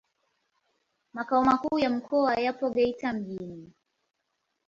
Makao 1.13 1.43
makuu 1.43 1.79
ya 1.79 1.89
mkoa 1.89 2.35
yapo 2.39 2.69
Geita 2.69 3.13
mjini. 3.13 3.71